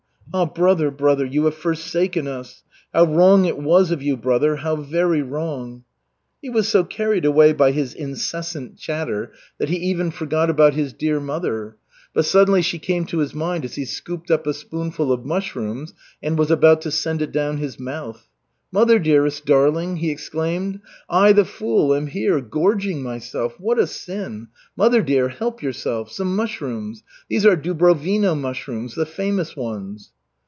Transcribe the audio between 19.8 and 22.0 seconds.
he exclaimed. "I, the fool,